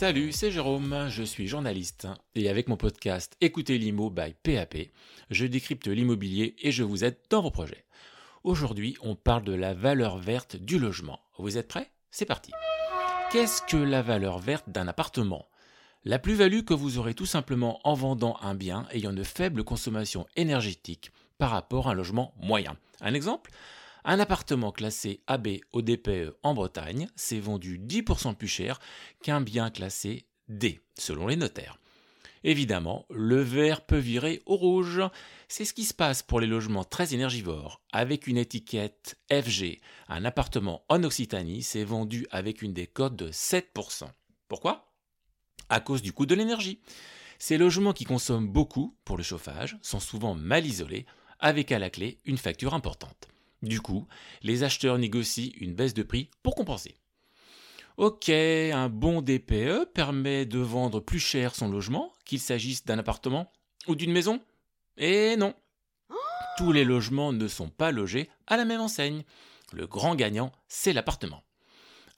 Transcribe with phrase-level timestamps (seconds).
[0.00, 4.76] Salut, c'est Jérôme, je suis journaliste et avec mon podcast Écoutez l'IMO by PAP,
[5.28, 7.84] je décrypte l'immobilier et je vous aide dans vos projets.
[8.42, 11.20] Aujourd'hui, on parle de la valeur verte du logement.
[11.36, 11.90] Vous êtes prêts?
[12.10, 12.50] C'est parti.
[13.30, 15.48] Qu'est-ce que la valeur verte d'un appartement?
[16.06, 20.26] La plus-value que vous aurez tout simplement en vendant un bien ayant de faibles consommations
[20.34, 22.78] énergétiques par rapport à un logement moyen.
[23.02, 23.50] Un exemple?
[24.04, 28.80] Un appartement classé AB au DPE en Bretagne s'est vendu 10% plus cher
[29.22, 31.78] qu'un bien classé D, selon les notaires.
[32.42, 35.02] Évidemment, le vert peut virer au rouge.
[35.48, 37.82] C'est ce qui se passe pour les logements très énergivores.
[37.92, 44.08] Avec une étiquette FG, un appartement en Occitanie s'est vendu avec une décote de 7%.
[44.48, 44.90] Pourquoi?
[45.68, 46.80] À cause du coût de l'énergie.
[47.38, 51.06] Ces logements qui consomment beaucoup pour le chauffage sont souvent mal isolés,
[51.38, 53.19] avec à la clé une facture importante.
[53.62, 54.06] Du coup,
[54.42, 56.96] les acheteurs négocient une baisse de prix pour compenser.
[57.96, 63.52] Ok, un bon DPE permet de vendre plus cher son logement, qu'il s'agisse d'un appartement
[63.88, 64.40] ou d'une maison
[64.96, 65.54] Eh non
[66.56, 69.24] Tous les logements ne sont pas logés à la même enseigne.
[69.72, 71.44] Le grand gagnant, c'est l'appartement.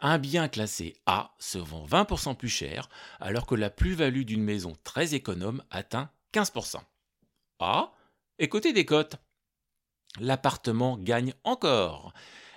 [0.00, 2.89] Un bien classé A se vend 20% plus cher,
[3.20, 6.77] alors que la plus-value d'une maison très économe atteint 15%.
[7.58, 7.92] Ah
[8.39, 9.17] Et côté des cotes
[10.20, 12.12] l'appartement gagne encore.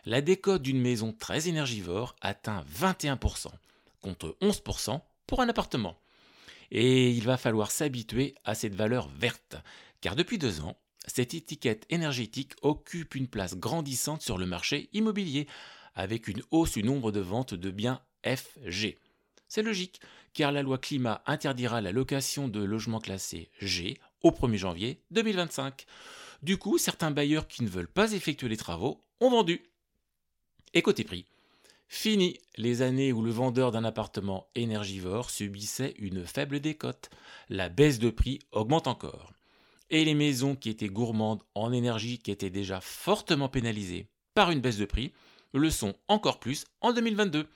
[0.05, 3.47] La décote d'une maison très énergivore atteint 21%,
[4.01, 5.97] contre 11% pour un appartement.
[6.71, 9.55] Et il va falloir s'habituer à cette valeur verte,
[10.01, 15.47] car depuis deux ans, cette étiquette énergétique occupe une place grandissante sur le marché immobilier,
[15.93, 18.97] avec une hausse du nombre de ventes de biens FG.
[19.47, 20.01] C'est logique,
[20.33, 25.85] car la loi climat interdira la location de logements classés G au 1er janvier 2025.
[26.44, 29.64] Du coup, certains bailleurs qui ne veulent pas effectuer les travaux ont vendu.
[30.73, 31.25] Et côté prix,
[31.88, 37.09] fini les années où le vendeur d'un appartement énergivore subissait une faible décote.
[37.50, 39.34] La baisse de prix augmente encore.
[39.90, 44.59] Et les maisons qui étaient gourmandes en énergie, qui étaient déjà fortement pénalisées par une
[44.59, 45.13] baisse de prix,
[45.53, 47.47] le sont encore plus en 2022.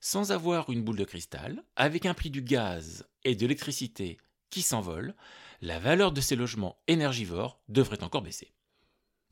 [0.00, 4.18] Sans avoir une boule de cristal, avec un prix du gaz et de l'électricité
[4.50, 5.14] qui s'envole,
[5.60, 8.52] la valeur de ces logements énergivores devrait encore baisser.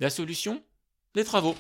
[0.01, 0.63] La solution?
[1.15, 1.57] Les travaux.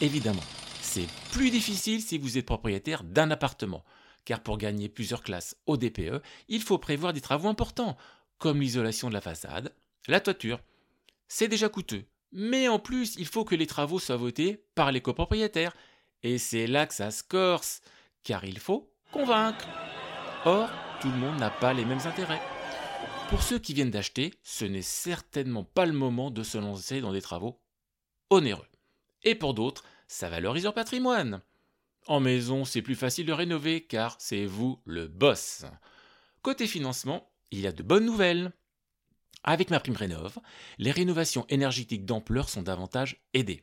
[0.00, 0.42] Évidemment,
[0.80, 3.84] c'est plus difficile si vous êtes propriétaire d'un appartement,
[4.24, 7.96] car pour gagner plusieurs classes au DPE, il faut prévoir des travaux importants,
[8.38, 9.74] comme l'isolation de la façade,
[10.08, 10.60] la toiture.
[11.28, 15.00] C'est déjà coûteux, mais en plus, il faut que les travaux soient votés par les
[15.00, 15.76] copropriétaires,
[16.22, 17.80] et c'est là que ça se corse,
[18.24, 19.66] car il faut convaincre.
[20.44, 20.68] Or,
[21.00, 22.40] tout le monde n'a pas les mêmes intérêts.
[23.28, 27.12] Pour ceux qui viennent d'acheter, ce n'est certainement pas le moment de se lancer dans
[27.12, 27.60] des travaux
[28.28, 28.66] onéreux.
[29.22, 31.40] Et pour d'autres, ça valorise leur patrimoine.
[32.06, 35.64] En maison, c'est plus facile de rénover car c'est vous le boss.
[36.42, 38.52] Côté financement, il y a de bonnes nouvelles.
[39.44, 40.38] Avec ma prime rénov,
[40.78, 43.62] les rénovations énergétiques d'ampleur sont davantage aidées.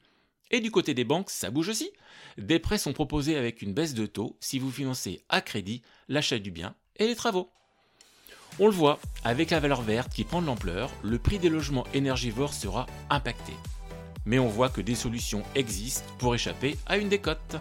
[0.49, 1.91] Et du côté des banques, ça bouge aussi.
[2.37, 6.39] Des prêts sont proposés avec une baisse de taux si vous financez à crédit l'achat
[6.39, 7.51] du bien et les travaux.
[8.59, 11.85] On le voit, avec la valeur verte qui prend de l'ampleur, le prix des logements
[11.93, 13.53] énergivores sera impacté.
[14.25, 17.57] Mais on voit que des solutions existent pour échapper à une décote.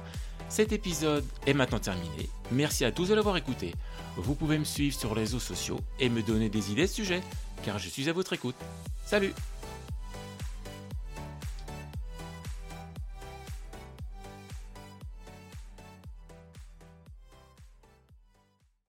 [0.49, 2.31] Cet épisode est maintenant terminé.
[2.51, 3.75] Merci à tous de l'avoir écouté.
[4.17, 7.23] Vous pouvez me suivre sur les réseaux sociaux et me donner des idées de sujets,
[7.63, 8.57] car je suis à votre écoute.
[9.05, 9.35] Salut